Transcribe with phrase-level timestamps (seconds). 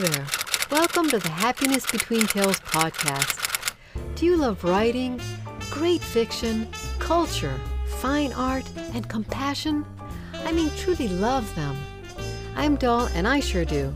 [0.00, 0.26] Hello there.
[0.70, 3.74] Welcome to the Happiness Between Tails podcast.
[4.14, 5.20] Do you love writing,
[5.72, 6.68] great fiction,
[7.00, 7.58] culture,
[7.96, 8.62] fine art,
[8.94, 9.84] and compassion?
[10.44, 11.76] I mean, truly love them.
[12.54, 13.92] I'm Doll, and I sure do.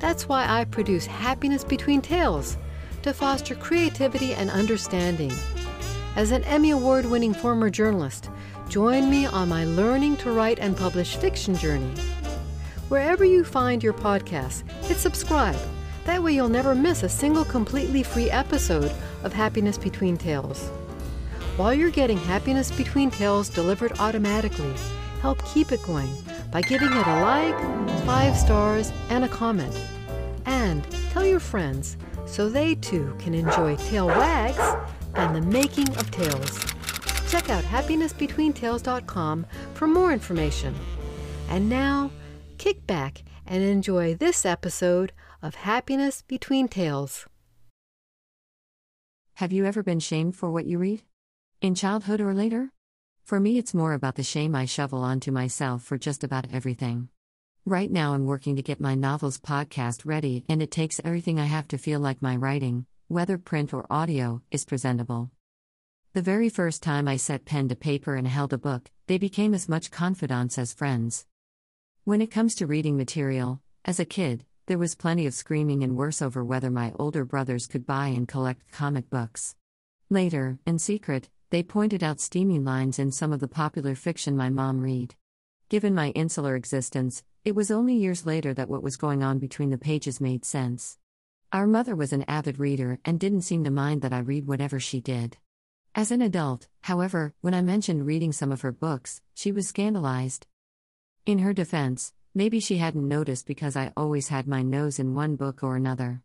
[0.00, 2.56] That's why I produce Happiness Between Tails
[3.02, 5.30] to foster creativity and understanding.
[6.16, 8.28] As an Emmy Award winning former journalist,
[8.68, 11.94] join me on my learning to write and publish fiction journey.
[12.88, 15.58] Wherever you find your podcasts, hit subscribe.
[16.06, 18.90] That way you'll never miss a single completely free episode
[19.24, 20.70] of Happiness Between Tails.
[21.58, 24.72] While you're getting Happiness Between Tails delivered automatically,
[25.20, 26.08] help keep it going
[26.50, 27.58] by giving it a like,
[28.06, 29.78] five stars, and a comment.
[30.46, 34.76] And tell your friends so they too can enjoy Tail Wags
[35.14, 36.58] and the making of tales.
[37.28, 40.74] Check out happinessbetweentails.com for more information.
[41.50, 42.10] And now,
[42.58, 47.26] kick back and enjoy this episode of Happiness Between Tails.
[49.34, 51.02] Have you ever been shamed for what you read?
[51.62, 52.72] In childhood or later?
[53.24, 57.08] For me, it's more about the shame I shovel onto myself for just about everything.
[57.64, 61.44] Right now, I'm working to get my novels podcast ready, and it takes everything I
[61.44, 65.30] have to feel like my writing, whether print or audio, is presentable.
[66.12, 69.54] The very first time I set pen to paper and held a book, they became
[69.54, 71.24] as much confidants as friends.
[72.08, 75.94] When it comes to reading material, as a kid, there was plenty of screaming and
[75.94, 79.54] worse over whether my older brothers could buy and collect comic books.
[80.08, 84.48] Later, in secret, they pointed out steamy lines in some of the popular fiction my
[84.48, 85.16] mom read.
[85.68, 89.68] Given my insular existence, it was only years later that what was going on between
[89.68, 90.96] the pages made sense.
[91.52, 94.80] Our mother was an avid reader and didn't seem to mind that I read whatever
[94.80, 95.36] she did.
[95.94, 100.46] As an adult, however, when I mentioned reading some of her books, she was scandalized.
[101.28, 105.36] In her defense, maybe she hadn't noticed because I always had my nose in one
[105.36, 106.22] book or another.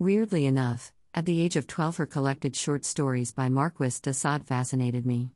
[0.00, 4.44] Weirdly enough, at the age of 12, her collected short stories by Marquis de Sade
[4.44, 5.30] fascinated me.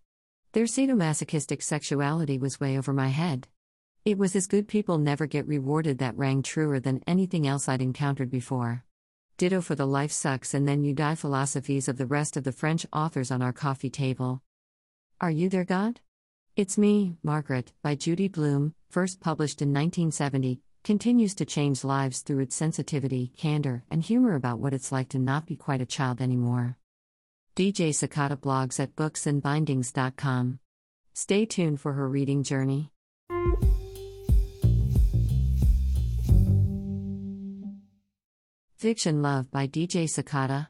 [0.50, 3.46] Their sadomasochistic sexuality was way over my head.
[4.04, 7.82] It was as good people never get rewarded that rang truer than anything else I'd
[7.82, 8.82] encountered before.
[9.36, 12.50] Ditto for the life sucks and then you die philosophies of the rest of the
[12.50, 14.42] French authors on our coffee table.
[15.20, 16.00] Are you there God?
[16.56, 22.38] It's Me, Margaret, by Judy Blume, first published in 1970, continues to change lives through
[22.38, 26.20] its sensitivity, candor, and humor about what it's like to not be quite a child
[26.20, 26.76] anymore.
[27.56, 30.60] DJ Sakata blogs at booksandbindings.com.
[31.12, 32.92] Stay tuned for her reading journey.
[38.76, 40.68] Fiction Love by DJ Sakata.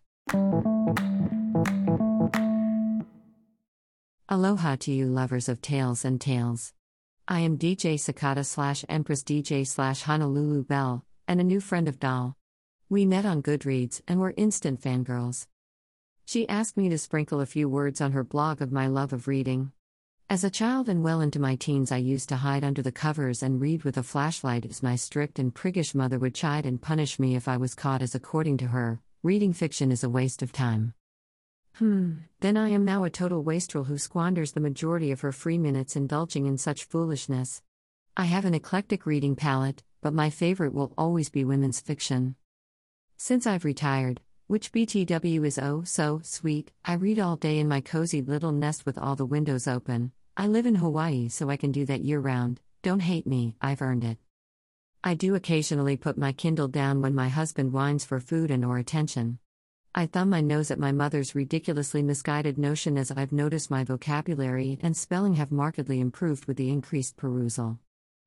[4.35, 6.73] Aloha to you lovers of tails and tales.
[7.29, 12.01] I am DJ Sakata slash Empress DJ slash Honolulu Belle, and a new friend of
[12.01, 12.37] Doll.
[12.89, 15.47] We met on Goodreads and were instant fangirls.
[16.25, 19.29] She asked me to sprinkle a few words on her blog of my love of
[19.29, 19.71] reading.
[20.29, 23.41] As a child and well into my teens, I used to hide under the covers
[23.41, 27.21] and read with a flashlight as my strict and priggish mother would chide and punish
[27.21, 30.51] me if I was caught, as according to her, reading fiction is a waste of
[30.51, 30.93] time.
[31.79, 35.59] Hmm, then I am now a total wastrel who squanders the majority of her free
[35.59, 37.63] minutes indulging in such foolishness.
[38.17, 42.37] I have an eclectic reading palette, but my favorite will always be women's fiction.
[43.17, 47.81] Since I've retired, which BTW is oh so sweet, I read all day in my
[47.81, 50.13] cozy little nest with all the windows open.
[50.37, 52.61] I live in Hawaii so I can do that year round.
[52.83, 54.19] Don't hate me, I've earned it.
[55.03, 58.79] I do occasionally put my Kindle down when my husband whines for food and or
[58.79, 59.41] attention.
[59.97, 64.77] I thumb my nose at my mother's ridiculously misguided notion as I've noticed my vocabulary
[64.83, 67.79] and spelling have markedly improved with the increased perusal.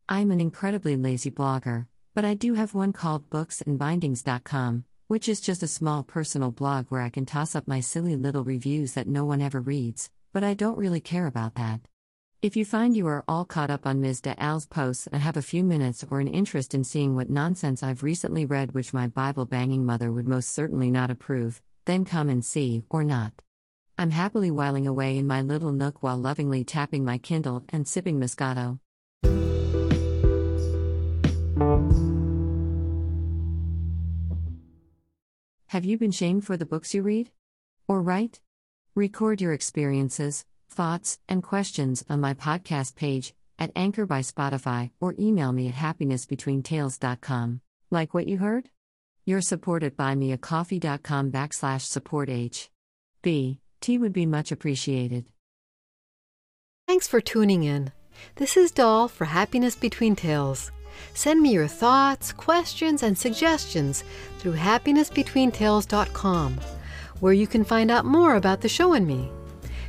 [0.08, 5.62] I'm an incredibly lazy blogger, but I do have one called booksandbindings.com, which is just
[5.62, 9.26] a small personal blog where I can toss up my silly little reviews that no
[9.26, 11.82] one ever reads, but I don't really care about that.
[12.40, 14.22] If you find you are all caught up on Ms.
[14.38, 18.04] Al's posts and have a few minutes or an interest in seeing what nonsense I've
[18.04, 22.45] recently read, which my Bible banging mother would most certainly not approve, then come and
[22.45, 23.42] see, or not.
[23.98, 28.19] I'm happily whiling away in my little nook while lovingly tapping my Kindle and sipping
[28.19, 28.80] Moscato.
[35.69, 37.31] Have you been shamed for the books you read?
[37.88, 38.42] Or write?
[38.94, 45.16] Record your experiences, thoughts, and questions on my podcast page at Anchor by Spotify or
[45.19, 47.62] email me at happinessbetweentails.com.
[47.90, 48.69] Like what you heard?
[49.98, 52.69] By me at coffee.com backslash support H.
[53.22, 53.60] B.
[53.81, 55.25] T would be much appreciated.
[56.88, 57.92] Thanks for tuning in.
[58.36, 60.72] This is Doll for Happiness Between Tails.
[61.13, 64.04] Send me your thoughts, questions, and suggestions
[64.40, 66.60] through happinessbetweentails.com,
[67.20, 69.30] where you can find out more about the show and me.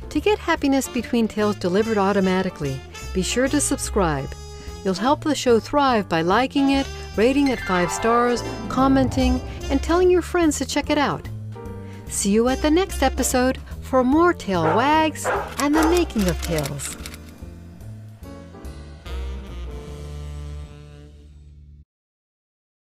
[0.09, 2.81] To get Happiness Between Tails delivered automatically,
[3.13, 4.27] be sure to subscribe.
[4.83, 9.39] You'll help the show thrive by liking it, rating it five stars, commenting,
[9.69, 11.27] and telling your friends to check it out.
[12.07, 15.27] See you at the next episode for more tail wags
[15.59, 16.97] and the making of tales.